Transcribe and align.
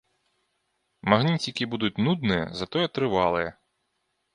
Магніцікі 1.13 1.69
будуць 1.75 1.93
нудныя, 2.09 2.43
затое 2.63 2.85
трывалыя. 2.99 3.59